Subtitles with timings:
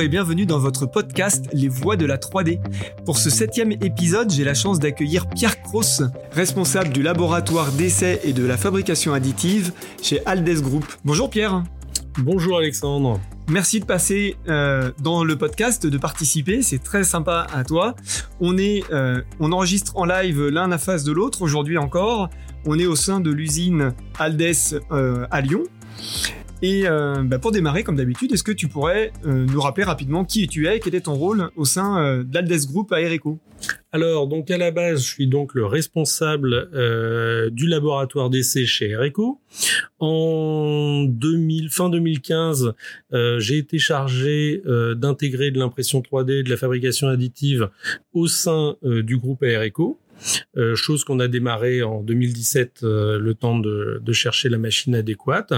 [0.00, 2.58] Bonjour et bienvenue dans votre podcast Les Voix de la 3D.
[3.04, 8.32] Pour ce septième épisode, j'ai la chance d'accueillir Pierre Cross, responsable du laboratoire d'essai et
[8.32, 10.86] de la fabrication additive chez Aldes Group.
[11.04, 11.64] Bonjour Pierre.
[12.16, 13.20] Bonjour Alexandre.
[13.50, 17.94] Merci de passer euh, dans le podcast, de participer, c'est très sympa à toi.
[18.40, 22.30] On est, euh, on enregistre en live l'un à face de l'autre aujourd'hui encore.
[22.64, 24.40] On est au sein de l'usine Aldes
[24.92, 25.64] euh, à Lyon.
[26.62, 30.24] Et euh, bah, pour démarrer, comme d'habitude, est-ce que tu pourrais euh, nous rappeler rapidement
[30.24, 33.38] qui tu es et quel est ton rôle au sein euh, d'Aldes Group à Ereco?
[33.92, 38.90] Alors, donc à la base, je suis donc le responsable euh, du laboratoire d'essai chez
[38.90, 39.40] Ereco.
[39.98, 42.74] En 2000, fin 2015,
[43.12, 47.70] euh, j'ai été chargé euh, d'intégrer de l'impression 3D, de la fabrication additive
[48.12, 49.98] au sein du groupe Ereco.
[50.56, 54.94] Euh, chose qu'on a démarré en 2017, euh, le temps de, de, chercher la machine
[54.94, 55.52] adéquate.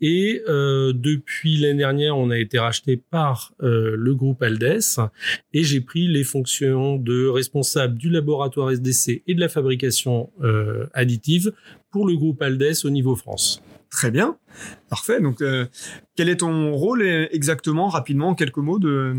[0.00, 4.80] Et euh, depuis l'année dernière, on a été racheté par euh, le groupe Aldes
[5.52, 10.86] et j'ai pris les fonctions de responsable du laboratoire SDC et de la fabrication euh,
[10.94, 11.52] additive
[11.90, 13.62] pour le groupe Aldes au niveau France.
[13.90, 14.36] Très bien,
[14.90, 15.18] parfait.
[15.18, 15.42] Donc,
[16.14, 19.14] quel est ton rôle exactement, rapidement, en quelques mots de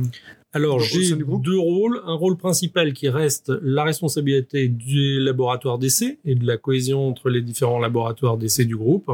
[0.52, 6.34] alors j'ai deux rôles, un rôle principal qui reste la responsabilité du laboratoire d'essai et
[6.34, 9.12] de la cohésion entre les différents laboratoires d'essai du groupe.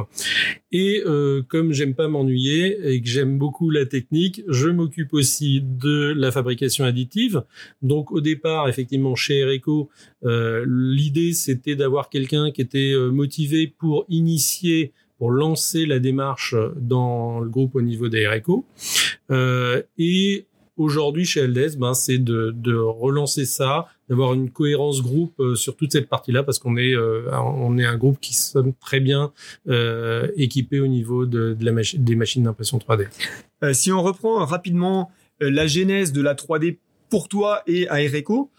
[0.71, 5.61] Et euh, comme j'aime pas m'ennuyer et que j'aime beaucoup la technique, je m'occupe aussi
[5.61, 7.43] de la fabrication additive.
[7.81, 9.89] Donc au départ, effectivement, chez Ereco,
[10.23, 16.55] euh, l'idée c'était d'avoir quelqu'un qui était euh, motivé pour initier pour lancer la démarche
[16.75, 18.65] dans le groupe au niveau des Ereco.
[19.31, 20.45] Euh, et
[20.77, 25.91] aujourd'hui chez Aldes, ben, c'est de, relancer ça, d'avoir une cohérence groupe euh, sur toute
[25.91, 29.31] cette partie-là, parce qu'on est, euh, on est un groupe qui sonne très bien
[29.67, 33.07] euh, équipé au niveau de, des machines d'impression 3D.
[33.63, 36.77] Euh, si on reprend rapidement la genèse de la 3D
[37.09, 38.51] pour toi et à Ereco,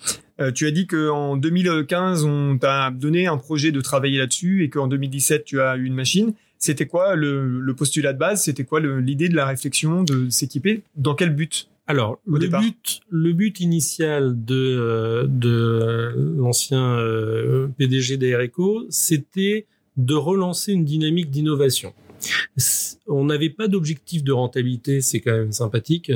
[0.55, 4.87] tu as dit qu'en 2015, on t'a donné un projet de travailler là-dessus et qu'en
[4.87, 6.35] 2017, tu as eu une machine.
[6.59, 8.43] C'était quoi le, postulat de base?
[8.43, 10.83] C'était quoi l'idée de la réflexion de s'équiper?
[10.97, 11.69] Dans quel but?
[11.87, 12.63] Alors, le départ.
[12.63, 19.67] but, le but initial de, de l'ancien euh, PDG d'Aereco, c'était
[19.97, 21.95] de relancer une dynamique d'innovation.
[23.07, 26.11] On n'avait pas d'objectif de rentabilité, c'est quand même sympathique.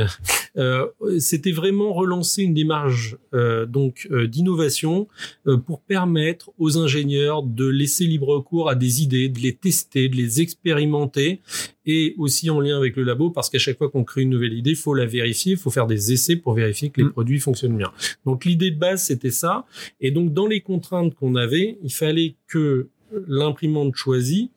[0.56, 0.86] Euh,
[1.18, 5.06] c'était vraiment relancer une démarche euh, donc euh, d'innovation
[5.46, 10.08] euh, pour permettre aux ingénieurs de laisser libre cours à des idées, de les tester,
[10.08, 11.40] de les expérimenter
[11.86, 14.52] et aussi en lien avec le labo parce qu'à chaque fois qu'on crée une nouvelle
[14.52, 17.12] idée, il faut la vérifier, il faut faire des essais pour vérifier que les mmh.
[17.12, 17.92] produits fonctionnent bien.
[18.24, 19.66] Donc l'idée de base c'était ça
[20.00, 22.88] et donc dans les contraintes qu'on avait, il fallait que
[23.26, 24.50] l'imprimante choisie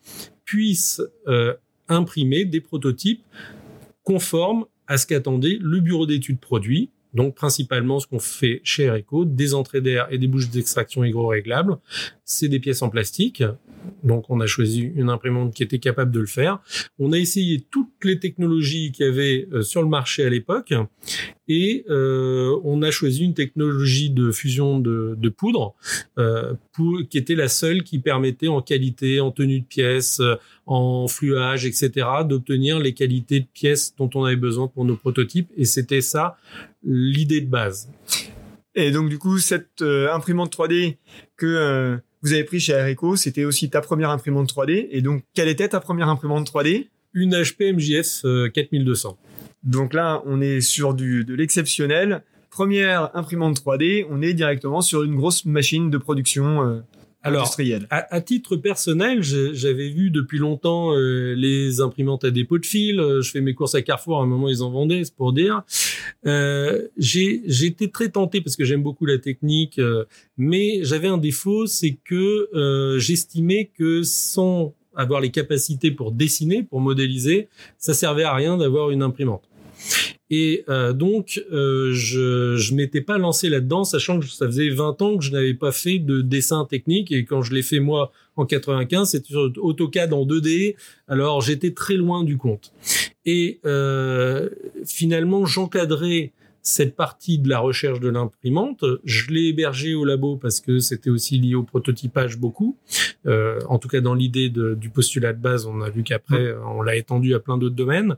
[0.44, 1.54] puisse euh,
[1.88, 3.22] imprimer des prototypes
[4.02, 6.90] conformes à ce qu'attendait le bureau d'études produits.
[7.14, 11.76] Donc principalement ce qu'on fait chez Ereco, des entrées d'air et des bouches d'extraction hygro-réglables.
[12.24, 13.44] C'est des pièces en plastique.
[14.02, 16.60] Donc on a choisi une imprimante qui était capable de le faire.
[16.98, 20.74] On a essayé toutes les technologies qu'il y avait euh, sur le marché à l'époque
[21.48, 25.74] et euh, on a choisi une technologie de fusion de, de poudre
[26.18, 30.36] euh, pour, qui était la seule qui permettait en qualité, en tenue de pièce, euh,
[30.66, 35.50] en fluage, etc., d'obtenir les qualités de pièces dont on avait besoin pour nos prototypes.
[35.56, 36.36] Et c'était ça
[36.82, 37.90] l'idée de base.
[38.74, 40.96] Et donc du coup, cette euh, imprimante 3D
[41.36, 44.88] que euh, vous avez pris chez Areco, c'était aussi ta première imprimante 3D.
[44.90, 49.18] Et donc, quelle était ta première imprimante 3D Une HP MJS 4200.
[49.64, 52.22] Donc là, on est sur du, de l'exceptionnel.
[52.50, 56.80] Première imprimante 3D, on est directement sur une grosse machine de production euh,
[57.22, 57.86] Alors, industrielle.
[57.90, 63.00] À, à, titre personnel, j'avais vu depuis longtemps euh, les imprimantes à dépôt de fil.
[63.00, 65.32] Euh, je fais mes courses à Carrefour, à un moment ils en vendaient, c'est pour
[65.32, 65.62] dire.
[66.26, 69.80] Euh, j'ai été très tenté parce que j'aime beaucoup la technique,
[70.36, 76.62] mais j'avais un défaut, c'est que euh, j'estimais que sans avoir les capacités pour dessiner,
[76.62, 79.42] pour modéliser, ça servait à rien d'avoir une imprimante.
[80.30, 85.02] Et euh, donc, euh, je je m'étais pas lancé là-dedans, sachant que ça faisait 20
[85.02, 87.12] ans que je n'avais pas fait de dessin technique.
[87.12, 90.76] Et quand je l'ai fait moi en 95, c'était sur AutoCAD en 2D.
[91.08, 92.72] Alors, j'étais très loin du compte.
[93.26, 94.48] Et euh,
[94.86, 96.32] finalement, j'encadrais
[96.62, 101.10] cette partie de la recherche de l'imprimante, je l'ai hébergée au labo parce que c'était
[101.10, 102.78] aussi lié au prototypage beaucoup.
[103.26, 106.80] Euh, en tout cas, dans l'idée du postulat de base, on a vu qu'après, on
[106.80, 108.16] l'a étendu à plein d'autres domaines.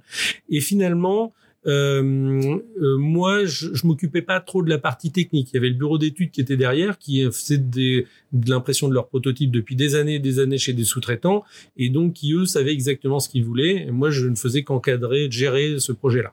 [0.48, 1.34] Et finalement,
[1.66, 5.50] moi, je, je m'occupais pas trop de la partie technique.
[5.52, 8.94] Il y avait le bureau d'études qui était derrière, qui faisait des, de l'impression de
[8.94, 11.44] leurs prototypes depuis des années et des années chez des sous-traitants,
[11.76, 13.88] et donc qui eux savaient exactement ce qu'ils voulaient.
[13.90, 16.32] Moi, je ne faisais qu'encadrer, gérer ce projet-là.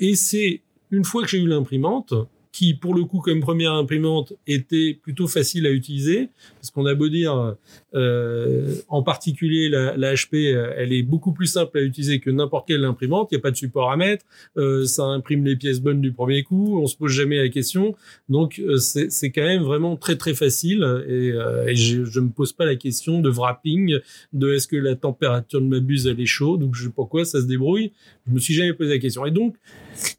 [0.00, 2.14] et c'est une fois que j'ai eu l'imprimante,
[2.52, 6.30] qui pour le coup comme première imprimante était plutôt facile à utiliser.
[6.56, 7.56] Parce qu'on a beau dire
[7.94, 12.68] euh, en particulier la, la, HP elle est beaucoup plus simple à utiliser que n'importe
[12.68, 13.28] quelle imprimante.
[13.30, 14.24] Il n'y a pas de support à mettre.
[14.56, 16.80] Euh, ça imprime les pièces bonnes du premier coup.
[16.80, 17.94] On se pose jamais la question.
[18.28, 20.78] Donc euh, c'est quand même vraiment très très facile.
[21.08, 23.98] Et, euh, et je, je me pose pas la question de wrapping
[24.32, 26.88] de est-ce que la température de ma buse elle est chaude donc je
[27.24, 27.92] ça se débrouille.
[28.26, 29.26] Je me suis jamais posé la question.
[29.26, 29.56] Et donc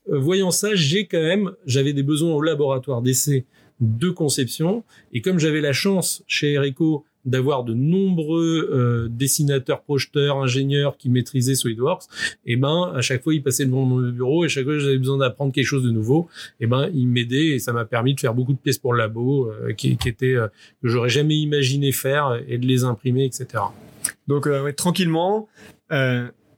[0.09, 3.45] euh, voyant ça j'ai quand même j'avais des besoins au laboratoire d'essai
[3.79, 4.83] de conception.
[5.11, 11.09] Et comme j'avais la chance chez Ereco d'avoir de nombreux euh, dessinateurs, projeteurs, ingénieurs qui
[11.09, 12.05] maîtrisaient SolidWorks,
[12.45, 14.97] et eh ben à chaque fois ils passaient devant mon bureau et chaque fois j'avais
[14.97, 16.29] besoin d'apprendre quelque chose de nouveau,
[16.59, 18.93] et eh ben ils m'aidaient et ça m'a permis de faire beaucoup de pièces pour
[18.93, 20.47] le labo euh, qui, qui étaient euh,
[20.81, 23.65] que j'aurais jamais imaginé faire et de les imprimer, etc.
[24.27, 25.47] Donc tranquillement,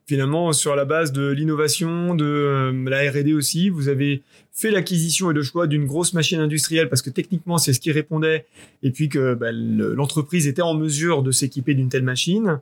[0.06, 4.21] finalement sur la base de l'innovation, de euh, la R&D aussi, vous avez
[4.53, 7.91] fait l'acquisition et le choix d'une grosse machine industrielle parce que techniquement c'est ce qui
[7.91, 8.45] répondait
[8.83, 12.61] et puis que bah, l'entreprise était en mesure de s'équiper d'une telle machine.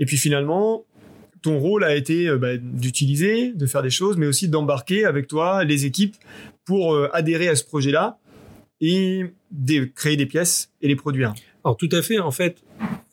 [0.00, 0.84] Et puis finalement,
[1.40, 5.28] ton rôle a été euh, bah, d'utiliser, de faire des choses, mais aussi d'embarquer avec
[5.28, 6.16] toi les équipes
[6.64, 8.18] pour euh, adhérer à ce projet-là
[8.80, 11.34] et de créer des pièces et les produire.
[11.64, 12.62] Alors tout à fait, en fait,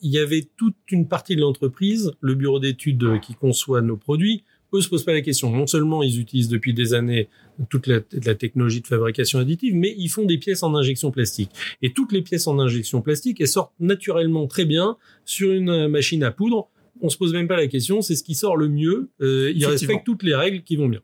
[0.00, 4.44] il y avait toute une partie de l'entreprise, le bureau d'études qui conçoit nos produits,
[4.76, 5.50] eux se posent pas la question.
[5.50, 7.28] Non seulement ils utilisent depuis des années
[7.70, 11.50] toute la, la, technologie de fabrication additive, mais ils font des pièces en injection plastique.
[11.82, 16.22] Et toutes les pièces en injection plastique, elles sortent naturellement très bien sur une machine
[16.22, 16.68] à poudre.
[17.00, 19.10] On se pose même pas la question, c'est ce qui sort le mieux.
[19.20, 21.00] Euh, ils respectent toutes les règles qui vont bien.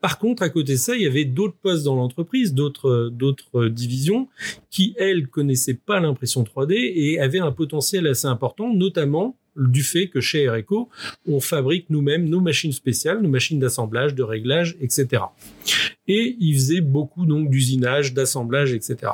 [0.00, 3.66] Par contre, à côté de ça, il y avait d'autres postes dans l'entreprise, d'autres d'autres
[3.66, 4.28] divisions
[4.70, 10.08] qui elles connaissaient pas l'impression 3D et avaient un potentiel assez important, notamment du fait
[10.08, 10.88] que chez Ereco,
[11.26, 15.24] on fabrique nous-mêmes nos machines spéciales, nos machines d'assemblage, de réglage, etc.
[16.06, 19.12] Et ils faisaient beaucoup donc d'usinage, d'assemblage, etc.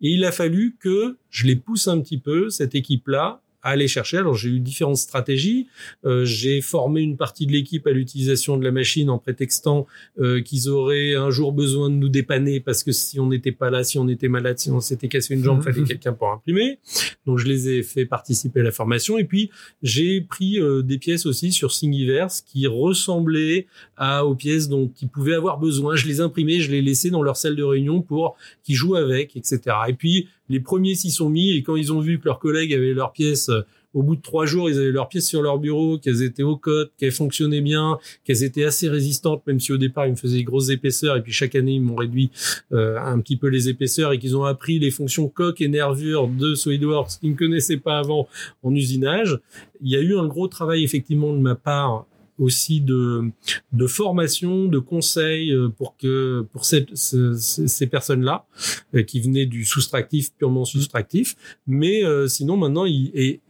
[0.00, 4.18] Et il a fallu que je les pousse un petit peu, cette équipe-là, aller chercher.
[4.18, 5.68] Alors j'ai eu différentes stratégies.
[6.04, 9.86] Euh, j'ai formé une partie de l'équipe à l'utilisation de la machine en prétextant
[10.18, 13.70] euh, qu'ils auraient un jour besoin de nous dépanner parce que si on n'était pas
[13.70, 16.30] là, si on était malade, si on s'était cassé une jambe, il fallait quelqu'un pour
[16.30, 16.78] imprimer.
[17.26, 19.50] Donc je les ai fait participer à la formation et puis
[19.82, 23.66] j'ai pris euh, des pièces aussi sur Thingiverse qui ressemblaient
[23.96, 25.94] à aux pièces dont ils pouvaient avoir besoin.
[25.94, 29.36] Je les imprimais, je les laissais dans leur salle de réunion pour qu'ils jouent avec,
[29.36, 29.60] etc.
[29.88, 32.74] Et puis les premiers s'y sont mis et quand ils ont vu que leurs collègues
[32.74, 33.62] avaient leurs pièces euh,
[33.94, 36.56] au bout de trois jours, ils avaient leurs pièces sur leur bureau, qu'elles étaient au
[36.56, 40.38] code, qu'elles fonctionnaient bien, qu'elles étaient assez résistantes, même si au départ ils me faisaient
[40.38, 42.30] des grosses épaisseurs, et puis chaque année ils m'ont réduit
[42.72, 46.28] euh, un petit peu les épaisseurs, et qu'ils ont appris les fonctions coque et nervure
[46.28, 48.28] de SolidWorks qu'ils ne connaissaient pas avant
[48.62, 49.38] en usinage.
[49.82, 52.06] Il y a eu un gros travail effectivement de ma part
[52.38, 53.30] aussi de,
[53.72, 58.46] de formation, de conseils euh, pour que pour cette, ces personnes-là
[58.94, 61.36] euh, qui venaient du soustractif purement soustractif.
[61.66, 63.40] Mais euh, sinon maintenant ils, et,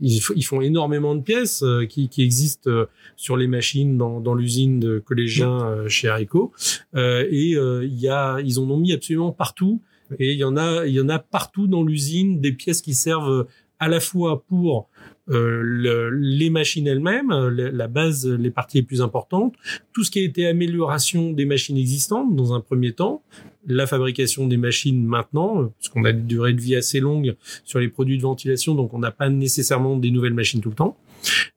[0.00, 2.70] ils, font énormément de pièces qui, qui, existent
[3.16, 6.52] sur les machines dans, dans l'usine de collégiens chez Arico.
[6.96, 9.80] et il y a, ils en ont mis absolument partout.
[10.18, 12.94] Et il y en a, il y en a partout dans l'usine des pièces qui
[12.94, 13.46] servent
[13.82, 19.02] à la fois pour euh, le, les machines elles-mêmes, la base, les parties les plus
[19.02, 19.54] importantes,
[19.92, 23.22] tout ce qui a été amélioration des machines existantes dans un premier temps,
[23.66, 27.78] la fabrication des machines maintenant, parce qu'on a une durée de vie assez longue sur
[27.78, 30.96] les produits de ventilation, donc on n'a pas nécessairement des nouvelles machines tout le temps.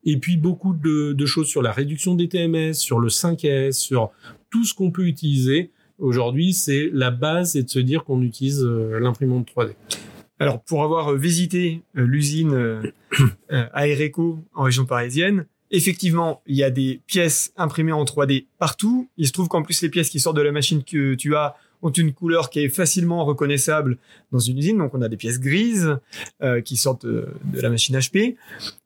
[0.03, 4.12] Et puis beaucoup de, de choses sur la réduction des TMS, sur le 5S, sur
[4.51, 5.72] tout ce qu'on peut utiliser.
[5.98, 9.72] Aujourd'hui, c'est la base, et de se dire qu'on utilise euh, l'imprimante 3D.
[10.39, 12.54] Alors, pour avoir euh, visité euh, l'usine
[13.51, 19.10] euh, Aereco en région parisienne, effectivement, il y a des pièces imprimées en 3D partout.
[19.18, 21.56] Il se trouve qu'en plus, les pièces qui sortent de la machine que tu as
[21.86, 23.98] ont une couleur qui est facilement reconnaissable
[24.32, 24.77] dans une usine.
[24.77, 25.98] Donc, on a des pièces grises
[26.65, 28.36] qui sortent de, la machine HP.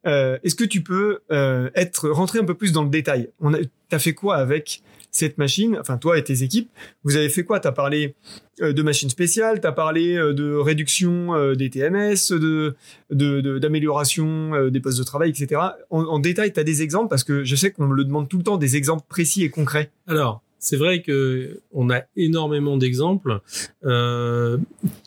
[0.05, 3.29] Est-ce que tu peux être rentré un peu plus dans le détail?
[3.39, 3.57] On a,
[3.89, 6.69] t'as fait quoi avec cette machine, enfin toi et tes équipes,
[7.03, 7.59] vous avez fait quoi?
[7.59, 8.15] T'as parlé
[8.61, 12.75] euh, de machines spéciales, t'as parlé euh, de réduction euh, des TMS, de
[13.09, 15.61] d'amélioration des postes de travail, etc.
[15.89, 17.09] En, en détail, t'as des exemples?
[17.09, 19.49] Parce que je sais qu'on me le demande tout le temps, des exemples précis et
[19.49, 19.89] concrets.
[20.07, 23.39] Alors, c'est vrai que on a énormément d'exemples.
[23.85, 24.57] Euh,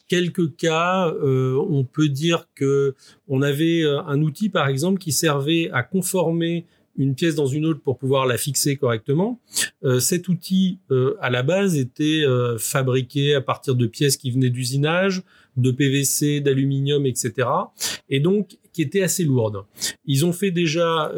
[0.09, 2.94] quelques cas, on peut dire que
[3.28, 6.66] on avait un outil par exemple qui servait à conformer
[6.97, 9.40] une pièce dans une autre pour pouvoir la fixer correctement.
[9.85, 14.30] Euh, cet outil, euh, à la base, était euh, fabriqué à partir de pièces qui
[14.30, 15.23] venaient d'usinage,
[15.56, 17.49] de PVC, d'aluminium, etc.
[18.09, 19.64] Et donc, qui était assez lourde.
[20.06, 21.12] Ils ont fait déjà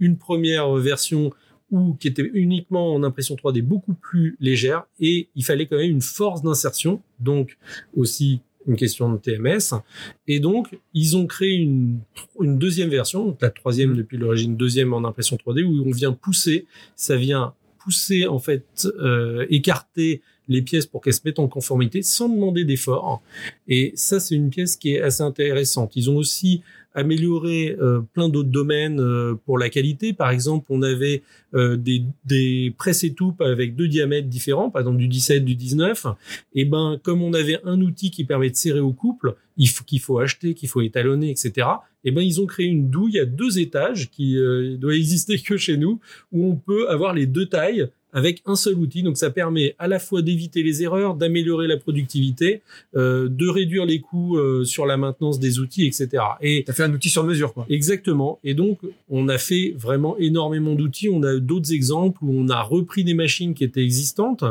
[0.00, 1.32] une première version
[1.74, 5.90] ou qui était uniquement en impression 3D beaucoup plus légère et il fallait quand même
[5.90, 7.58] une force d'insertion, donc
[7.96, 9.82] aussi une question de TMS.
[10.28, 11.98] Et donc, ils ont créé une,
[12.40, 13.96] une deuxième version, donc la troisième mmh.
[13.96, 18.86] depuis l'origine, deuxième en impression 3D, où on vient pousser, ça vient pousser, en fait,
[19.00, 23.20] euh, écarter les pièces pour qu'elles se mettent en conformité sans demander d'effort.
[23.66, 25.96] Et ça, c'est une pièce qui est assez intéressante.
[25.96, 26.62] Ils ont aussi
[26.94, 30.12] amélioré euh, plein d'autres domaines euh, pour la qualité.
[30.12, 31.22] Par exemple, on avait
[31.54, 36.06] euh, des, des presses étoupes avec deux diamètres différents, par exemple du 17, du 19.
[36.54, 39.84] Et ben, comme on avait un outil qui permet de serrer au couple, il faut
[39.84, 41.66] qu'il faut acheter, qu'il faut étalonner, etc.
[42.04, 44.36] Et ben, ils ont créé une douille à deux étages qui
[44.78, 46.00] doit exister que chez nous,
[46.32, 49.02] où on peut avoir les deux tailles avec un seul outil.
[49.02, 52.62] Donc ça permet à la fois d'éviter les erreurs, d'améliorer la productivité,
[52.96, 56.22] euh, de réduire les coûts euh, sur la maintenance des outils, etc.
[56.40, 57.66] Et as fait un outil sur mesure, quoi.
[57.68, 58.38] Exactement.
[58.44, 58.78] Et donc
[59.10, 61.10] on a fait vraiment énormément d'outils.
[61.10, 64.44] On a d'autres exemples où on a repris des machines qui étaient existantes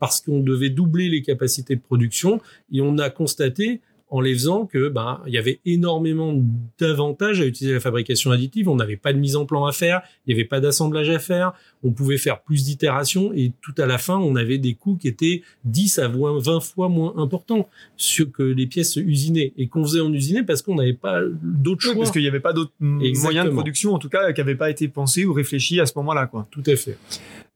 [0.00, 2.40] parce qu'on devait doubler les capacités de production
[2.72, 6.34] et on a constaté en les faisant que ben il y avait énormément
[6.78, 8.68] d'avantages à utiliser la fabrication additive.
[8.68, 11.18] On n'avait pas de mise en plan à faire, il n'y avait pas d'assemblage à
[11.18, 11.52] faire,
[11.82, 15.08] on pouvait faire plus d'itérations et tout à la fin on avait des coûts qui
[15.08, 20.00] étaient 10 à 20 fois moins importants sur que les pièces usinées et qu'on faisait
[20.00, 21.94] en usiné parce qu'on n'avait pas d'autres choix.
[21.94, 24.70] parce qu'il n'y avait pas d'autres moyens de production en tout cas qui n'avaient pas
[24.70, 26.46] été pensés ou réfléchis à ce moment-là quoi.
[26.50, 26.98] Tout à fait.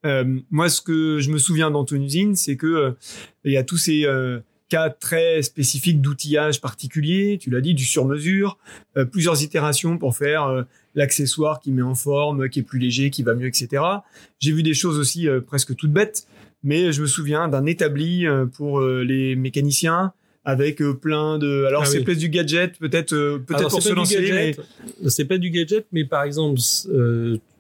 [0.07, 2.91] Euh, moi ce que je me souviens dans ton usine c'est que euh,
[3.45, 7.85] il y a tous ces euh, cas très spécifiques d'outillage particulier, tu l'as dit, du
[7.85, 8.59] sur-mesure,
[8.97, 10.63] euh, plusieurs itérations pour faire euh,
[10.95, 13.83] l'accessoire qui met en forme, qui est plus léger, qui va mieux, etc.
[14.41, 16.27] J'ai vu des choses aussi euh, presque toutes bêtes,
[16.63, 20.15] mais je me souviens d'un établi pour les mécaniciens
[20.47, 24.57] avec plein de alors ah c'est peut-être du gadget peut-être peut-être pour se lancer mais
[25.11, 26.59] c'est pas du gadget mais par exemple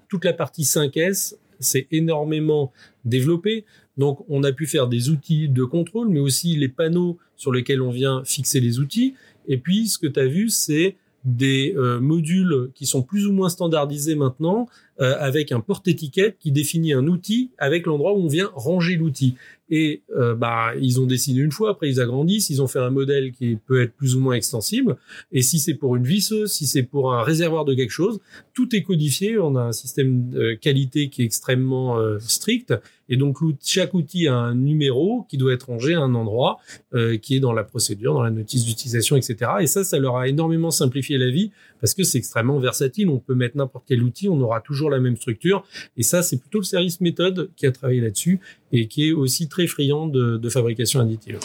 [0.08, 2.72] toute la partie 5S c'est énormément
[3.04, 7.52] développé donc, on a pu faire des outils de contrôle, mais aussi les panneaux sur
[7.52, 9.14] lesquels on vient fixer les outils.
[9.46, 13.32] Et puis, ce que tu as vu, c'est des euh, modules qui sont plus ou
[13.32, 14.68] moins standardisés maintenant,
[15.00, 19.34] euh, avec un porte-étiquette qui définit un outil avec l'endroit où on vient ranger l'outil.
[19.70, 22.90] Et euh, bah ils ont dessiné une fois, après ils agrandissent, ils ont fait un
[22.90, 24.96] modèle qui peut être plus ou moins extensible.
[25.32, 28.20] Et si c'est pour une visseuse, si c'est pour un réservoir de quelque chose,
[28.52, 29.38] tout est codifié.
[29.38, 32.74] On a un système de qualité qui est extrêmement euh, strict.
[33.08, 36.58] Et donc chaque outil a un numéro qui doit être rangé à un endroit
[36.94, 39.50] euh, qui est dans la procédure, dans la notice d'utilisation, etc.
[39.60, 41.50] Et ça, ça leur a énormément simplifié la vie
[41.84, 43.10] parce que c'est extrêmement versatile.
[43.10, 45.66] On peut mettre n'importe quel outil, on aura toujours la même structure.
[45.98, 48.40] Et ça, c'est plutôt le service méthode qui a travaillé là-dessus
[48.72, 51.38] et qui est aussi très friand de, fabrication additive.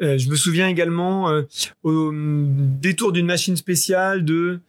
[0.00, 1.42] Euh, je me souviens également euh,
[1.82, 4.60] au détour d'une machine spéciale de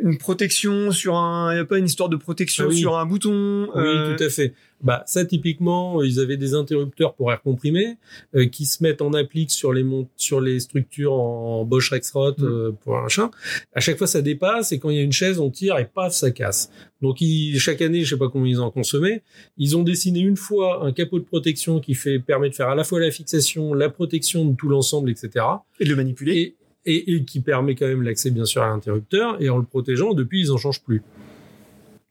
[0.00, 3.06] une protection sur un, il n'y a pas une histoire de protection ah sur un
[3.06, 3.68] bouton.
[3.74, 4.54] Oui, euh, tout à fait.
[4.82, 7.96] Bah ça typiquement, ils avaient des interrupteurs pour air comprimé
[8.34, 9.84] euh, qui se mettent en applique sur les
[10.16, 12.44] sur les structures en Bosch Rexroth mm.
[12.44, 13.30] euh, pour un machin.
[13.74, 15.86] À chaque fois ça dépasse et quand il y a une chaise on tire et
[15.86, 16.70] paf ça casse.
[17.00, 19.22] Donc ils, chaque année, je sais pas combien ils en consommaient,
[19.56, 22.74] ils ont dessiné une fois un capot de protection qui fait permet de faire à
[22.74, 25.44] la fois la fixation, la protection de tout l'ensemble, etc.
[25.80, 26.56] Et de le manipuler
[26.86, 29.40] et, qui permet quand même l'accès bien sûr à l'interrupteur.
[29.42, 31.02] Et en le protégeant, depuis, ils en changent plus.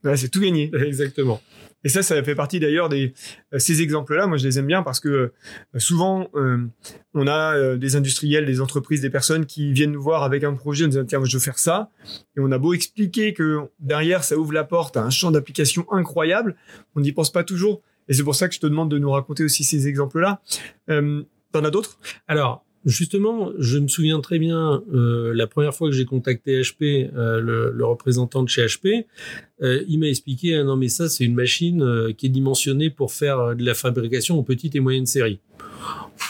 [0.03, 0.69] Ouais, c'est tout gagné.
[0.85, 1.41] Exactement.
[1.85, 3.13] Et ça, ça fait partie d'ailleurs des
[3.53, 4.27] euh, ces exemples-là.
[4.27, 5.29] Moi, je les aime bien parce que euh,
[5.77, 6.57] souvent, euh,
[7.13, 10.83] on a des industriels, des entreprises, des personnes qui viennent nous voir avec un projet,
[10.83, 11.89] en disant tiens, je veux faire ça.
[12.35, 15.85] Et on a beau expliquer que derrière, ça ouvre la porte à un champ d'application
[15.91, 16.57] incroyable,
[16.95, 17.81] on n'y pense pas toujours.
[18.07, 20.41] Et c'est pour ça que je te demande de nous raconter aussi ces exemples-là.
[20.89, 21.23] Euh,
[21.55, 21.97] T'en as d'autres?
[22.27, 27.09] Alors, Justement, je me souviens très bien euh, la première fois que j'ai contacté HP,
[27.15, 29.05] euh, le, le, représentant de chez HP,
[29.63, 32.89] euh, il m'a expliqué ah non mais ça c'est une machine euh, qui est dimensionnée
[32.89, 35.39] pour faire de la fabrication en petite et moyenne série.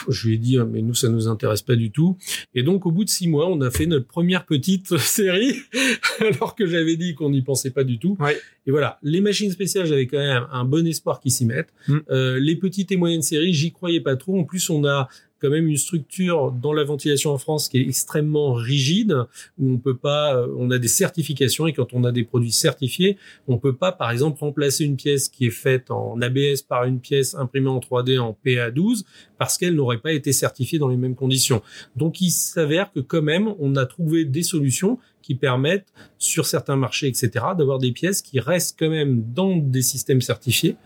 [0.08, 2.16] Je lui ai dit, ah, mais nous, ça nous intéresse pas du tout.
[2.54, 5.56] Et donc, au bout de six mois, on a fait notre première petite série,
[6.20, 8.16] alors que j'avais dit qu'on n'y pensait pas du tout.
[8.20, 8.38] Ouais.
[8.66, 11.72] Et voilà, les machines spéciales, j'avais quand même un bon espoir qu'ils s'y mettent.
[11.88, 11.98] Mm.
[12.10, 14.38] Euh, les petites et moyennes séries, j'y croyais pas trop.
[14.38, 15.08] En plus, on a
[15.46, 19.14] quand même une structure dans la ventilation en France qui est extrêmement rigide,
[19.58, 22.50] où on peut pas, euh, on a des certifications et quand on a des produits
[22.50, 26.84] certifiés, on peut pas, par exemple, remplacer une pièce qui est faite en ABS par
[26.84, 29.04] une pièce imprimée en 3D en PA12
[29.38, 31.62] parce qu'elle n'aurait pas été certifiée dans les mêmes conditions.
[31.94, 36.76] Donc, il s'avère que quand même, on a trouvé des solutions qui permettent, sur certains
[36.76, 40.76] marchés, etc., d'avoir des pièces qui restent quand même dans des systèmes certifiés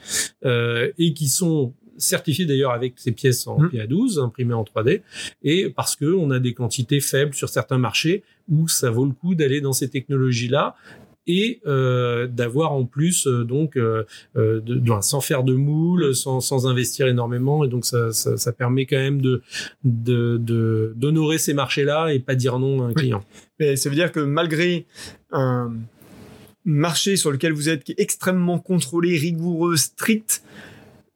[0.47, 3.69] euh, et qui sont certifié d'ailleurs avec ces pièces en mmh.
[3.69, 5.02] PA12 imprimées en 3D
[5.42, 9.12] et parce que on a des quantités faibles sur certains marchés où ça vaut le
[9.12, 10.76] coup d'aller dans ces technologies là
[11.26, 14.04] et euh, d'avoir en plus euh, donc euh,
[14.35, 18.52] de, de, sans faire de moule, sans, sans investir énormément et donc ça, ça, ça
[18.52, 19.42] permet quand même de
[19.85, 23.23] de d'honorer ces marchés-là et pas dire non à un client.
[23.59, 24.87] Mais ça veut dire que malgré
[25.30, 25.73] un
[26.64, 30.42] marché sur lequel vous êtes qui est extrêmement contrôlé, rigoureux, strict,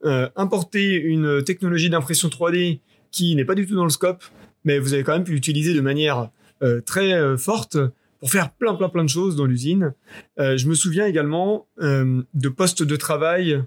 [0.04, 2.80] euh, importer une technologie d'impression 3D
[3.11, 4.25] qui n'est pas du tout dans le scope,
[4.64, 6.30] mais vous avez quand même pu l'utiliser de manière
[6.62, 7.76] euh, très euh, forte
[8.20, 9.92] pour faire plein plein plein de choses dans l'usine.
[10.38, 13.62] Je me souviens également de postes de travail.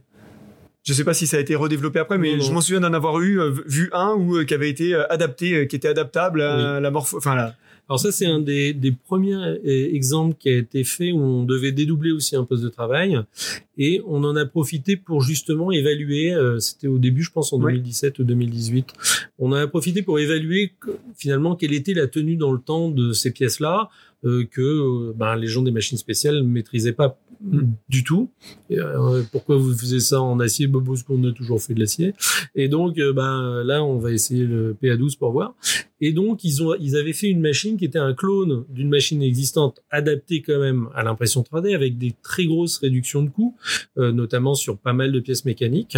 [0.84, 2.44] Je sais pas si ça a été redéveloppé après, mais Non, non.
[2.44, 5.90] je m'en souviens d'en avoir eu vu un ou qui avait été adapté, qui était
[5.90, 7.56] adaptable à la morpho, enfin la,
[7.90, 9.60] Alors ça, c'est un des, des premiers euh,
[9.94, 13.18] exemples qui a été fait où on devait dédoubler aussi un poste de travail.
[13.78, 17.62] Et on en a profité pour justement évaluer, euh, c'était au début je pense en
[17.62, 17.72] Ouais.
[17.74, 18.88] 2017 ou 2018,
[19.40, 20.74] on en a profité pour évaluer
[21.16, 23.90] finalement quelle était la tenue dans le temps de ces pièces-là
[24.24, 27.20] que euh, ben, les gens des machines spéciales ne maîtrisaient pas
[27.90, 28.30] du tout.
[28.70, 30.68] Et, euh, pourquoi vous faisiez ça en acier?
[30.68, 32.14] Bah, Parce qu'on a toujours fait de l'acier.
[32.56, 35.56] Et donc, euh, ben, là, on va essayer le PA12 pour voir.
[36.00, 39.22] Et donc, ils ont, ils avaient fait une machine qui était un clone d'une machine
[39.22, 43.56] existante adaptée quand même à l'impression 3D avec des très grosses réductions de coûts,
[43.98, 45.98] euh, notamment sur pas mal de pièces mécaniques.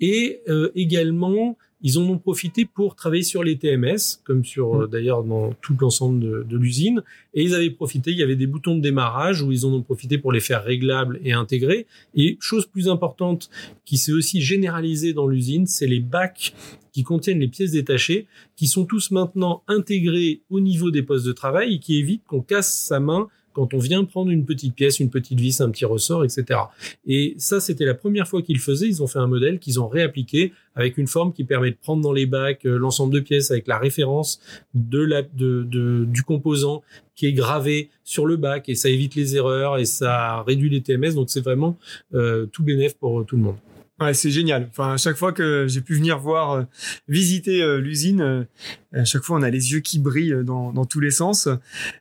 [0.00, 4.86] Et euh, également, ils en ont profité pour travailler sur les TMS, comme sur euh,
[4.86, 7.02] d'ailleurs dans tout l'ensemble de, de l'usine.
[7.34, 9.82] Et ils avaient profité, il y avait des boutons de démarrage où ils en ont
[9.82, 11.86] profité pour les faire réglables et intégrés.
[12.14, 13.50] Et chose plus importante
[13.84, 16.54] qui s'est aussi généralisée dans l'usine, c'est les bacs
[16.92, 21.32] qui contiennent les pièces détachées, qui sont tous maintenant intégrés au niveau des postes de
[21.32, 25.00] travail et qui évitent qu'on casse sa main quand on vient prendre une petite pièce,
[25.00, 26.60] une petite vis, un petit ressort, etc.
[27.06, 28.86] Et ça, c'était la première fois qu'ils le faisaient.
[28.86, 32.02] Ils ont fait un modèle qu'ils ont réappliqué avec une forme qui permet de prendre
[32.02, 34.40] dans les bacs euh, l'ensemble de pièces avec la référence
[34.74, 36.82] de la, de, de- du composant
[37.16, 40.80] qui est gravé sur le bac et ça évite les erreurs et ça réduit les
[40.80, 41.14] TMS.
[41.14, 41.76] Donc c'est vraiment
[42.14, 43.56] euh, tout bénéf pour euh, tout le monde.
[44.00, 44.68] Ouais, c'est génial.
[44.70, 46.62] Enfin, à chaque fois que j'ai pu venir voir, euh,
[47.06, 48.44] visiter euh, l'usine, euh,
[48.94, 51.48] à chaque fois on a les yeux qui brillent dans, tous les sens.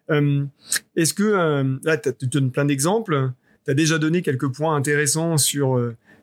[0.07, 3.31] Est-ce que là, tu donnes plein d'exemples.
[3.65, 5.77] Tu as déjà donné quelques points intéressants sur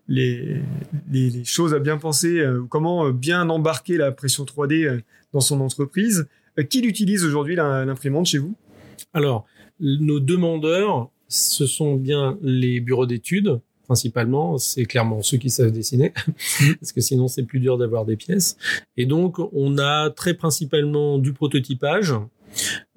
[0.09, 0.63] les,
[1.11, 5.01] les, choses à bien penser, comment bien embarquer la pression 3D euh,
[5.33, 6.27] dans son entreprise.
[6.71, 8.57] Qui l'utilise aujourd'hui l'imprimante chez vous?
[9.13, 9.45] Alors,
[9.79, 14.59] nos demandeurs, ce sont bien les bureaux d'études, principalement.
[14.59, 16.13] C'est clairement ceux qui savent dessiner,
[16.81, 18.57] parce que sinon c'est plus dur d'avoir des pièces.
[18.97, 22.15] Et donc, on a très principalement du prototypage.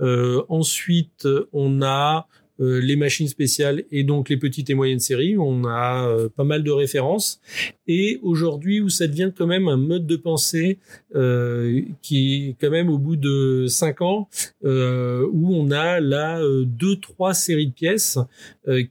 [0.02, 2.28] Euh, ensuite, on a
[2.60, 5.38] euh, les machines spéciales et donc les petites et moyennes séries.
[5.38, 7.40] On a euh, pas mal de références.
[7.88, 10.78] Et aujourd'hui, où ça devient quand même un mode de pensée
[11.16, 14.30] euh, qui, quand même, au bout de cinq ans,
[14.64, 18.20] euh, où on a là euh, deux, trois séries de pièces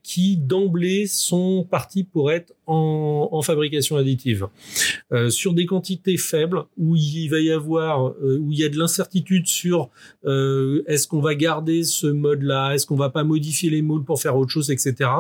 [0.03, 4.49] qui d'emblée sont parties pour être en, en fabrication additive
[5.11, 8.69] Euh, sur des quantités faibles où il va y avoir euh, où il y a
[8.69, 9.89] de l'incertitude sur
[10.27, 14.21] euh, est-ce qu'on va garder ce mode-là, est-ce qu'on va pas modifier les moules pour
[14.21, 15.11] faire autre chose, etc.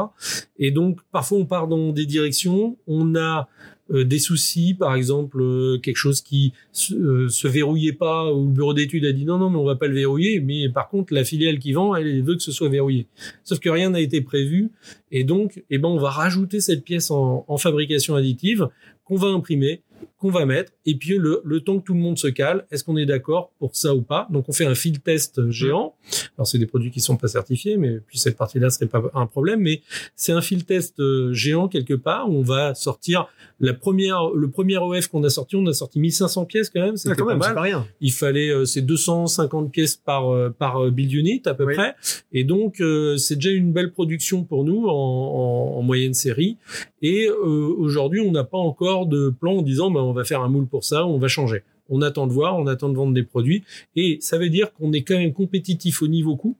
[0.58, 3.48] Et donc parfois on part dans des directions, on a
[3.90, 8.46] euh, des soucis, par exemple euh, quelque chose qui se, euh, se verrouillait pas, où
[8.46, 10.88] le bureau d'études a dit non non mais on va pas le verrouiller, mais par
[10.88, 13.06] contre la filiale qui vend elle, elle veut que ce soit verrouillé.
[13.44, 14.70] Sauf que rien n'a été prévu
[15.10, 18.68] et donc eh ben on va rajouter cette pièce en, en fabrication additive
[19.04, 19.80] qu'on va imprimer,
[20.18, 22.82] qu'on va mettre, et puis le, le temps que tout le monde se cale, est-ce
[22.82, 24.26] qu'on est d'accord pour ça ou pas?
[24.30, 25.94] Donc on fait un field test géant.
[26.36, 29.26] Alors c'est des produits qui sont pas certifiés, mais puis cette partie-là serait pas un
[29.26, 29.60] problème.
[29.60, 29.80] Mais
[30.16, 33.28] c'est un field test euh, géant quelque part où on va sortir
[33.60, 36.94] la première, le premier OF qu'on a sorti, on a sorti 1500 pièces quand même,
[36.94, 37.54] Ah, c'était quand pas même, mal.
[37.54, 37.86] pas rien.
[38.00, 41.74] Il fallait euh, c'est 250 pièces par euh, par euh, build unit à peu Oui.
[41.74, 41.94] près,
[42.32, 46.56] et donc euh, c'est déjà une belle production pour nous en, en, en moyenne série.
[47.02, 47.34] Et euh,
[47.78, 50.66] aujourd'hui, on n'a pas encore de plan en disant bah, on va faire un moule
[50.66, 51.62] pour ça, on va changer.
[51.88, 53.64] On attend de voir, on attend de vendre des produits,
[53.96, 56.56] et ça veut dire qu'on est quand même compétitif au niveau coût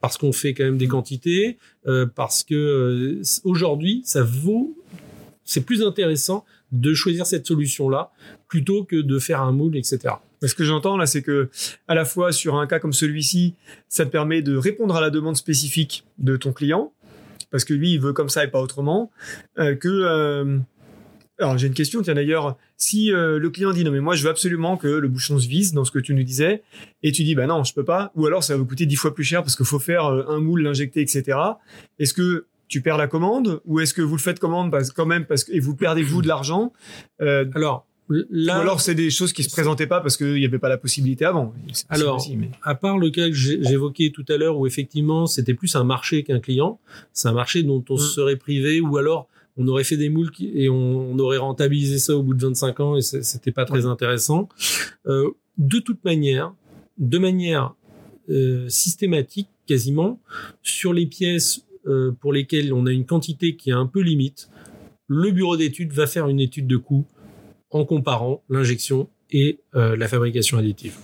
[0.00, 4.76] parce qu'on fait quand même des quantités, euh, parce que euh, aujourd'hui, ça vaut,
[5.44, 8.10] c'est plus intéressant de choisir cette solution-là
[8.46, 10.14] plutôt que de faire un moule, etc.
[10.42, 11.48] Ce que j'entends là, c'est que
[11.88, 13.54] à la fois sur un cas comme celui-ci,
[13.88, 16.92] ça te permet de répondre à la demande spécifique de ton client,
[17.50, 19.10] parce que lui, il veut comme ça et pas autrement.
[19.58, 20.60] euh, que
[21.38, 24.24] alors j'ai une question, tiens d'ailleurs, si euh, le client dit non mais moi je
[24.24, 26.62] veux absolument que le bouchon se vise dans ce que tu nous disais,
[27.02, 28.96] et tu dis bah non je peux pas, ou alors ça va vous coûter dix
[28.96, 31.38] fois plus cher parce qu'il faut faire euh, un moule, l'injecter, etc.
[31.98, 35.06] Est-ce que tu perds la commande ou est-ce que vous le faites commande parce, quand
[35.06, 36.72] même parce que et vous perdez vous de l'argent
[37.20, 37.86] euh, Alors,
[38.30, 40.70] Là, Ou alors c'est des choses qui se présentaient pas parce qu'il n'y avait pas
[40.70, 41.52] la possibilité avant.
[41.90, 42.26] Alors,
[42.62, 46.22] à part le cas que j'évoquais tout à l'heure où effectivement c'était plus un marché
[46.22, 46.80] qu'un client,
[47.12, 47.98] c'est un marché dont on mm.
[47.98, 52.16] se serait privé ou alors on aurait fait des moules et on, aurait rentabilisé ça
[52.16, 54.48] au bout de 25 ans et c'était pas très intéressant.
[55.06, 56.54] Euh, de toute manière,
[56.96, 57.74] de manière
[58.30, 60.20] euh, systématique quasiment,
[60.62, 64.48] sur les pièces euh, pour lesquelles on a une quantité qui est un peu limite,
[65.06, 67.04] le bureau d'études va faire une étude de coût
[67.70, 70.96] en comparant l'injection et euh, la fabrication additive.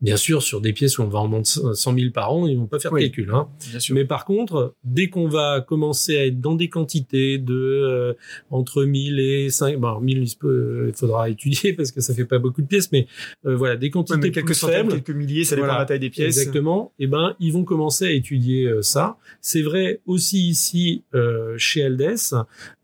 [0.00, 2.56] Bien sûr, sur des pièces où on va en vendre 100 000 par an, ils
[2.56, 3.30] vont pas faire de calcul.
[3.32, 3.48] Hein.
[3.90, 8.14] Mais par contre, dès qu'on va commencer à être dans des quantités de euh,
[8.50, 12.62] entre 1000 et 5, bon, 1000, il faudra étudier parce que ça fait pas beaucoup
[12.62, 13.06] de pièces, mais
[13.44, 16.38] euh, voilà, des quantités quelques centaines, quelques milliers, ça dépend de la taille des pièces.
[16.38, 16.92] Exactement.
[16.98, 19.18] Et eh ben, ils vont commencer à étudier euh, ça.
[19.42, 21.04] C'est vrai aussi ici
[21.58, 22.16] chez Aldes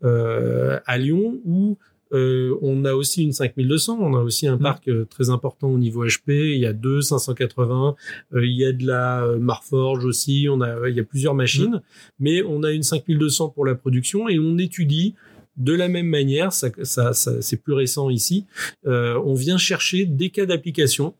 [0.03, 1.77] à Lyon où
[2.13, 4.61] euh, on a aussi une 5200, on a aussi un mm.
[4.61, 6.53] parc euh, très important au niveau HP.
[6.53, 7.95] Il y a deux 580,
[8.33, 10.47] euh, il y a de la Marforge aussi.
[10.49, 11.81] On a, il y a plusieurs machines, mm.
[12.19, 15.15] mais on a une 5200 pour la production et on étudie
[15.57, 16.53] de la même manière.
[16.53, 18.45] Ça, ça, c'est plus récent ici.
[18.85, 21.15] on vient chercher des cas d'application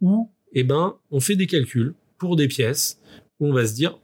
[0.00, 3.00] où, eh ben, on fait des calculs pour des pièces
[3.40, 3.98] où on va se dire,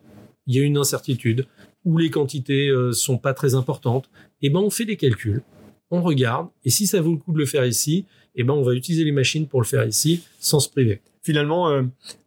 [0.47, 1.47] il y a une incertitude,
[1.85, 4.11] où les quantités sont pas très importantes.
[4.43, 5.43] Eh ben, on fait des calculs
[5.91, 8.05] on regarde, et si ça vaut le coup de le faire ici,
[8.37, 11.01] eh ben on va utiliser les machines pour le faire ici, sans se priver.
[11.23, 11.83] Finalement, euh,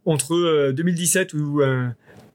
[0.05, 1.87] entre 2017 euh, où euh,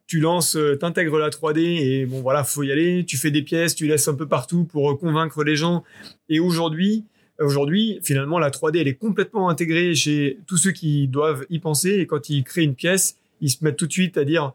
[0.06, 3.74] tu lances, t'intègres la 3D et bon voilà, faut y aller, tu fais des pièces,
[3.74, 5.84] tu laisses un peu partout pour convaincre les gens,
[6.30, 7.04] et aujourd'hui,
[7.38, 11.98] aujourd'hui, finalement, la 3D elle est complètement intégrée chez tous ceux qui doivent y penser,
[11.98, 14.52] et quand ils créent une pièce, ils se mettent tout de suite à dire,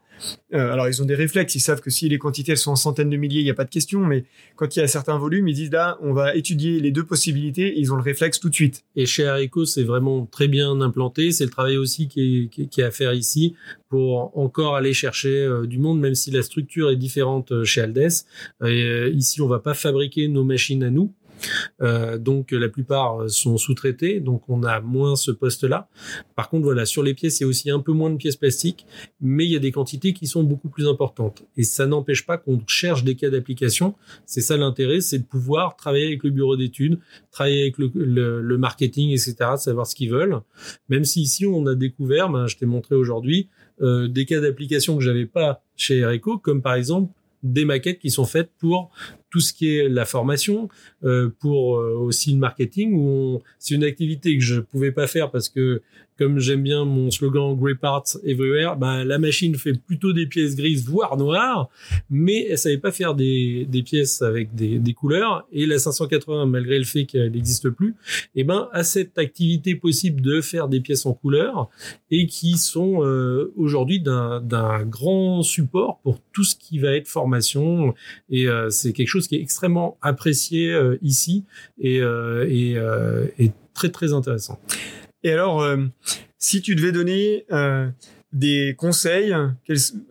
[0.53, 2.75] euh, alors ils ont des réflexes, ils savent que si les quantités elles sont en
[2.75, 5.17] centaines de milliers, il n'y a pas de question, mais quand il y a certains
[5.17, 8.49] volumes, ils disent là, on va étudier les deux possibilités, ils ont le réflexe tout
[8.49, 8.83] de suite.
[8.95, 12.91] Et chez Areco, c'est vraiment très bien implanté, c'est le travail aussi qui est, à
[12.91, 13.55] faire ici
[13.89, 17.81] pour encore aller chercher euh, du monde, même si la structure est différente euh, chez
[17.81, 18.09] Aldes.
[19.13, 21.13] ici, on va pas fabriquer nos machines à nous,
[21.81, 25.87] euh, donc la plupart sont sous-traités, donc on a moins ce poste-là.
[26.35, 28.35] Par contre, voilà, sur les pièces, il y a aussi un peu moins de pièces
[28.35, 28.85] plastiques,
[29.21, 31.43] mais il y a des quantités qui sont beaucoup plus importantes.
[31.57, 33.95] Et ça n'empêche pas qu'on cherche des cas d'application.
[34.25, 36.99] C'est ça l'intérêt, c'est de pouvoir travailler avec le bureau d'études,
[37.31, 40.39] travailler avec le, marketing, etc., savoir ce qu'ils veulent.
[40.89, 43.49] Même si ici on a découvert, ben, je t'ai montré aujourd'hui,
[43.81, 48.09] euh, des cas d'application que j'avais pas chez Ereco, comme par exemple des maquettes qui
[48.09, 48.89] sont faites pour
[49.33, 50.69] tout ce qui est la formation,
[51.03, 52.93] euh, pour euh, aussi le marketing.
[52.93, 55.81] Où c'est une activité que je pouvais pas faire parce que
[56.17, 60.55] comme j'aime bien mon slogan Grey Parts Everywhere, bah, la machine fait plutôt des pièces
[60.55, 61.69] grises, voire noires,
[62.09, 65.47] mais elle savait pas faire des, des pièces avec des, des couleurs.
[65.51, 67.95] Et la 580, malgré le fait qu'elle n'existe plus,
[68.35, 71.69] eh ben, a cette activité possible de faire des pièces en couleur
[72.11, 77.93] et qui sont euh, aujourd'hui d'un grand support pour tout ce qui va être formation.
[78.29, 81.45] Et euh, c'est quelque chose qui est extrêmement apprécié euh, ici
[81.79, 82.75] et, et,
[83.39, 84.59] et très très intéressant.
[85.23, 85.77] Et alors, euh,
[86.37, 87.89] si tu devais donner euh,
[88.33, 89.33] des conseils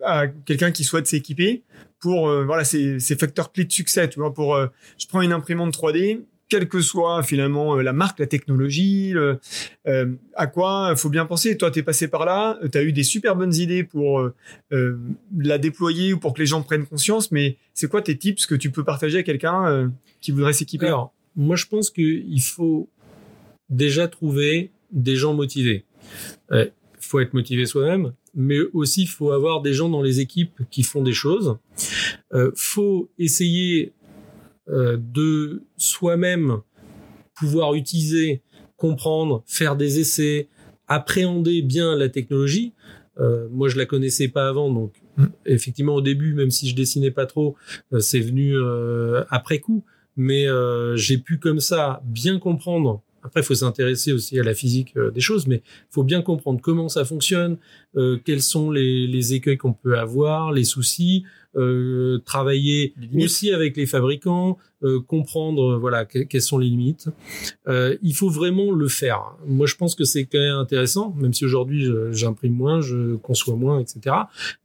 [0.03, 1.63] à quelqu'un qui souhaite s'équiper
[1.99, 4.57] pour euh, voilà ces, ces, facteurs clés de succès, tu vois, pour
[4.97, 9.13] je prends une imprimante 3D, quelle que soit finalement la marque, la technologie,
[10.35, 11.57] à quoi il faut bien penser.
[11.57, 14.29] Toi, tu es passé par là, tu as eu des super bonnes idées pour
[14.71, 18.55] la déployer ou pour que les gens prennent conscience, mais c'est quoi tes tips que
[18.55, 20.87] tu peux partager à quelqu'un qui voudrait s'équiper?
[20.87, 22.89] Alors, moi, je pense qu'il faut
[23.69, 25.85] déjà trouver des gens motivés.
[26.51, 26.65] Il euh,
[26.99, 30.83] faut être motivé soi-même, mais aussi il faut avoir des gens dans les équipes qui
[30.83, 31.57] font des choses.
[32.33, 34.02] Euh, faut essayer euh,
[34.67, 36.61] de soi-même
[37.35, 38.41] pouvoir utiliser,
[38.77, 40.47] comprendre, faire des essais,
[40.87, 42.73] appréhender bien la technologie.
[43.19, 45.25] Euh, moi, je la connaissais pas avant, donc mm.
[45.45, 47.55] effectivement au début, même si je dessinais pas trop,
[47.99, 48.55] c'est venu
[49.29, 49.83] après coup.
[50.15, 50.45] Mais
[50.95, 55.11] j'ai pu comme ça bien comprendre après, il faut s'intéresser aussi à la physique euh,
[55.11, 57.57] des choses, mais il faut bien comprendre comment ça fonctionne,
[57.95, 61.23] euh, quels sont les, les écueils qu'on peut avoir, les soucis,
[61.55, 67.09] euh, travailler aussi avec les fabricants, euh, comprendre voilà quelles sont les limites.
[67.67, 69.35] Euh, il faut vraiment le faire.
[69.45, 73.55] Moi, je pense que c'est quand même intéressant, même si aujourd'hui j'imprime moins, je conçois
[73.55, 74.15] moins, etc.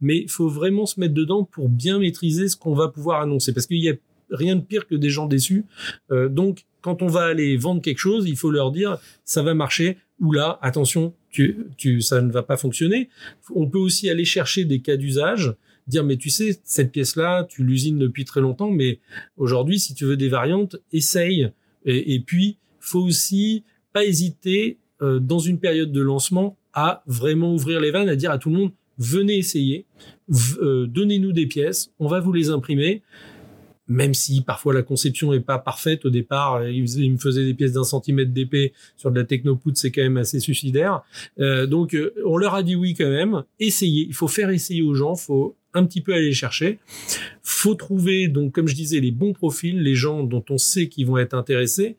[0.01, 3.53] Mais il faut vraiment se mettre dedans pour bien maîtriser ce qu'on va pouvoir annoncer,
[3.53, 3.93] parce qu'il y a
[4.31, 5.65] rien de pire que des gens déçus.
[6.11, 9.97] donc quand on va aller vendre quelque chose, il faut leur dire ça va marcher
[10.19, 13.09] ou là, attention, tu, tu, ça ne va pas fonctionner.
[13.55, 15.53] On peut aussi aller chercher des cas d'usage,
[15.87, 18.99] dire mais tu sais cette pièce-là, tu l'usines depuis très longtemps, mais
[19.37, 21.51] aujourd'hui si tu veux des variantes, essaye
[21.85, 23.63] et, puis faut aussi
[23.93, 28.31] pas hésiter euh, dans une période de lancement à vraiment ouvrir les vannes, à dire
[28.31, 29.85] à tout le monde venez essayer,
[30.61, 33.01] euh, donnez-nous des pièces, on va vous les imprimer
[33.89, 37.55] même si parfois la conception est pas parfaite au départ, euh, il, me faisait des
[37.55, 41.01] pièces d'un centimètre d'épée sur de la technopoudre, c'est quand même assez suicidaire.
[41.39, 44.83] Euh, donc euh, on leur a dit oui quand même, essayez, il faut faire essayer
[44.83, 46.79] aux gens, faut un petit peu aller chercher.
[47.41, 51.07] Faut trouver donc comme je disais les bons profils, les gens dont on sait qu'ils
[51.07, 51.97] vont être intéressés.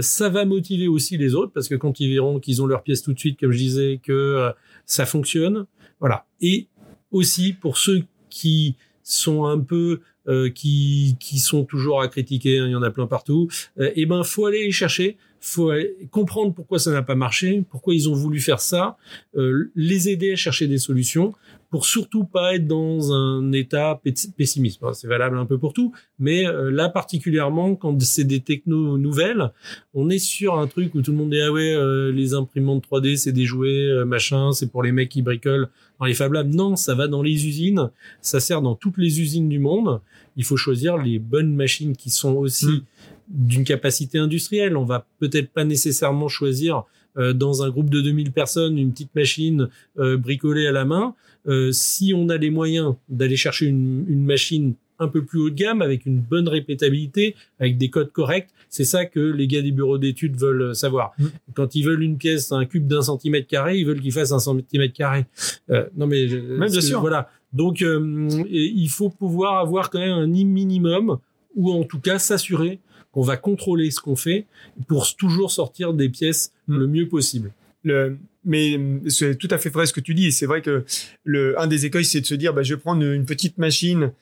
[0.00, 3.02] ça va motiver aussi les autres parce que quand ils verront qu'ils ont leurs pièces
[3.02, 4.52] tout de suite, comme je disais, que
[4.86, 5.66] ça fonctionne,
[6.00, 6.26] voilà.
[6.40, 6.68] Et
[7.10, 12.66] aussi pour ceux qui sont un peu euh, qui qui sont toujours à critiquer, hein,
[12.66, 13.48] il y en a plein partout.
[13.78, 15.72] Euh, et ben faut aller les chercher, faut
[16.10, 18.96] comprendre pourquoi ça n'a pas marché, pourquoi ils ont voulu faire ça,
[19.36, 21.34] euh, les aider à chercher des solutions
[21.74, 24.00] pour surtout pas être dans un état
[24.36, 24.80] pessimiste.
[24.92, 29.50] c'est valable un peu pour tout, mais euh, là particulièrement quand c'est des technos nouvelles,
[29.92, 32.84] on est sur un truc où tout le monde dit ah ouais euh, les imprimantes
[32.88, 36.32] 3D c'est des jouets euh, machin, c'est pour les mecs qui bricolent dans les Fab
[36.32, 36.54] Labs.
[36.54, 40.00] Non, ça va dans les usines, ça sert dans toutes les usines du monde.
[40.36, 42.82] Il faut choisir les bonnes machines qui sont aussi mm.
[43.28, 44.76] d'une capacité industrielle.
[44.76, 46.84] On va peut-être pas nécessairement choisir
[47.16, 51.14] dans un groupe de 2000 personnes une petite machine bricolée à la main.
[51.46, 54.74] Euh, si on a les moyens d'aller chercher une, une, machine
[55.04, 58.84] un peu plus haut de gamme avec une bonne répétabilité, avec des codes corrects, c'est
[58.84, 61.12] ça que les gars des bureaux d'études veulent savoir.
[61.18, 61.26] Mm.
[61.54, 64.40] Quand ils veulent une pièce, un cube d'un centimètre carré, ils veulent qu'il fasse un
[64.40, 65.26] centimètre carré.
[65.70, 67.00] Euh, non mais Même bien sûr.
[67.00, 67.30] voilà.
[67.52, 71.18] Donc euh, il faut pouvoir avoir quand même un minimum
[71.54, 72.80] ou en tout cas s'assurer
[73.12, 74.46] qu'on va contrôler ce qu'on fait
[74.88, 76.76] pour toujours sortir des pièces mm.
[76.76, 77.52] le mieux possible.
[77.84, 80.32] Le, mais c'est tout à fait vrai ce que tu dis.
[80.32, 80.84] C'est vrai que
[81.24, 84.12] le, un des écueils, c'est de se dire, bah, je vais prendre une petite machine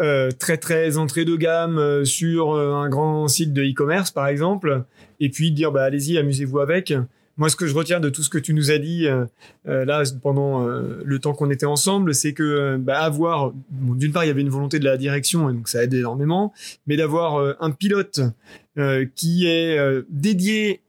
[0.00, 4.26] euh, très très entrée de gamme euh, sur euh, un grand site de e-commerce, par
[4.26, 4.84] exemple,
[5.20, 6.94] et puis dire, bah, allez-y, amusez-vous avec.
[7.36, 9.24] Moi, ce que je retiens de tout ce que tu nous as dit euh,
[9.66, 14.28] euh, là pendant le temps qu'on était ensemble, c'est que bah, avoir, d'une part, il
[14.28, 16.52] y avait une volonté de la direction, et donc ça aide énormément,
[16.86, 18.20] mais d'avoir un pilote
[19.14, 19.78] qui est
[20.08, 20.80] dédié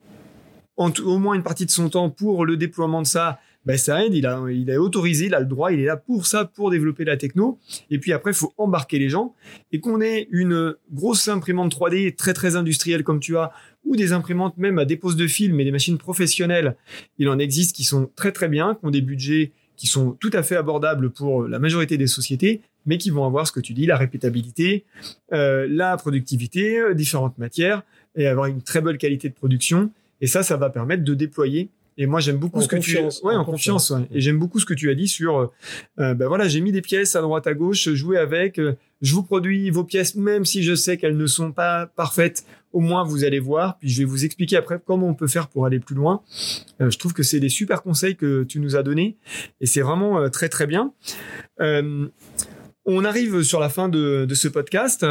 [0.78, 4.14] au moins une partie de son temps pour le déploiement de ça, ben ça aide,
[4.14, 6.70] il a, il est autorisé, il a le droit, il est là pour ça, pour
[6.70, 7.60] développer la techno.
[7.90, 9.36] Et puis après, il faut embarquer les gens.
[9.72, 13.52] Et qu'on ait une grosse imprimante 3D très très industrielle comme tu as,
[13.86, 16.76] ou des imprimantes même à dépose de film et des machines professionnelles,
[17.18, 20.30] il en existe qui sont très très bien, qui ont des budgets qui sont tout
[20.34, 23.74] à fait abordables pour la majorité des sociétés, mais qui vont avoir ce que tu
[23.74, 24.86] dis, la répétabilité,
[25.34, 27.82] euh, la productivité, euh, différentes matières,
[28.16, 29.90] et avoir une très bonne qualité de production
[30.24, 31.70] et ça, ça va permettre de déployer.
[31.98, 33.92] Et moi, j'aime beaucoup ce que tu ouais, en, confiance.
[33.92, 34.08] Ouais.
[34.12, 35.52] Et j'aime beaucoup ce que tu as dit sur,
[36.00, 38.60] euh, ben voilà, j'ai mis des pièces à droite à gauche, jouez avec.
[38.60, 42.46] Euh, je vous produis vos pièces, même si je sais qu'elles ne sont pas parfaites.
[42.72, 43.78] Au moins, vous allez voir.
[43.78, 46.22] Puis je vais vous expliquer après comment on peut faire pour aller plus loin.
[46.82, 49.18] Euh, je trouve que c'est des super conseils que tu nous as donnés,
[49.62, 50.94] et c'est vraiment très très bien.
[52.86, 55.06] On arrive sur la fin de, ce podcast.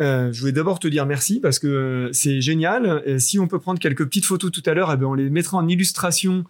[0.00, 3.02] Euh, je voulais d'abord te dire merci parce que c'est génial.
[3.04, 5.28] Et si on peut prendre quelques petites photos tout à l'heure, eh ben, on les
[5.28, 6.44] mettra en illustration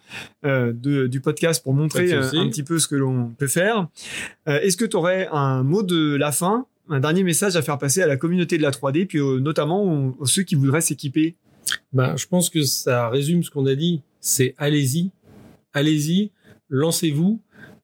[0.45, 3.89] euh, du podcast pour montrer euh, un petit peu ce que l'on peut faire.
[4.47, 8.01] Est-ce que tu aurais un mot de la fin, un dernier message à faire passer
[8.01, 11.35] à la communauté de la 3D, puis notamment aux, ceux qui voudraient s'équiper?
[11.91, 14.03] Ben, Je pense que ça résume ce qu'on a dit.
[14.21, 15.11] C'est allez-y,
[15.73, 16.31] allez-y,
[16.69, 17.41] lancez-vous.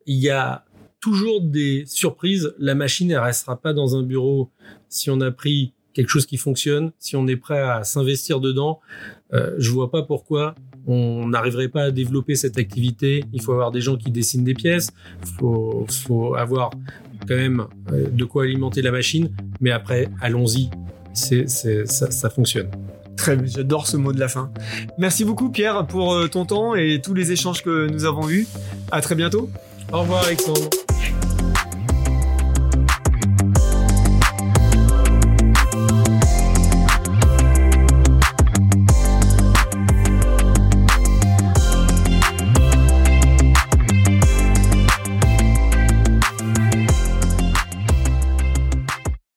[0.08, 0.66] Il y a
[1.02, 2.54] toujours des surprises.
[2.60, 4.50] La machine, elle restera pas dans un bureau
[4.88, 8.80] si on a pris quelque chose qui fonctionne, si on est prêt à s'investir dedans.
[9.34, 10.56] Euh, je vois pas pourquoi
[10.88, 13.26] on n'arriverait pas à développer cette activité.
[13.34, 14.92] Il faut avoir des gens qui dessinent des pièces.
[15.38, 16.72] Faut, faut avoir
[17.28, 19.32] quand même euh, de quoi alimenter la machine.
[19.60, 20.70] Mais après, allons-y.
[21.14, 22.70] C'est, c'est, ça, ça fonctionne.
[23.18, 24.52] Très bien, j'adore ce mot de la fin.
[24.98, 28.48] Merci beaucoup Pierre pour euh, ton temps et tous les échanges que nous avons eus.
[28.92, 29.50] À très bientôt.
[29.92, 30.70] Au revoir Alexandre.